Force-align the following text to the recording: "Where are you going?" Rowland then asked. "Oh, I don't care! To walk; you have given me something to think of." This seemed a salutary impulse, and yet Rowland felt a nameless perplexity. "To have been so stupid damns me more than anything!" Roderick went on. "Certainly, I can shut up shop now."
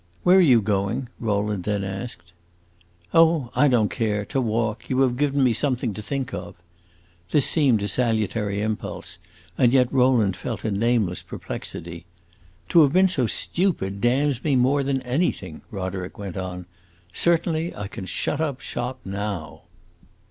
"Where 0.23 0.37
are 0.37 0.41
you 0.41 0.63
going?" 0.63 1.09
Rowland 1.19 1.63
then 1.65 1.83
asked. 1.83 2.33
"Oh, 3.13 3.51
I 3.53 3.67
don't 3.67 3.89
care! 3.89 4.25
To 4.25 4.41
walk; 4.41 4.89
you 4.89 4.99
have 5.01 5.15
given 5.15 5.43
me 5.43 5.53
something 5.53 5.93
to 5.93 6.01
think 6.01 6.33
of." 6.33 6.55
This 7.29 7.45
seemed 7.45 7.83
a 7.83 7.87
salutary 7.87 8.61
impulse, 8.61 9.19
and 9.59 9.71
yet 9.71 9.93
Rowland 9.93 10.35
felt 10.35 10.63
a 10.65 10.71
nameless 10.71 11.21
perplexity. 11.21 12.07
"To 12.69 12.81
have 12.81 12.93
been 12.93 13.09
so 13.09 13.27
stupid 13.27 14.01
damns 14.01 14.43
me 14.43 14.55
more 14.55 14.81
than 14.81 15.03
anything!" 15.03 15.61
Roderick 15.69 16.17
went 16.17 16.35
on. 16.35 16.65
"Certainly, 17.13 17.75
I 17.75 17.87
can 17.87 18.07
shut 18.07 18.41
up 18.41 18.59
shop 18.59 19.01
now." 19.05 19.65